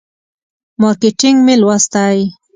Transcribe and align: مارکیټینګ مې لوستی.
مارکیټینګ 0.81 1.37
مې 1.45 1.55
لوستی. 1.61 2.19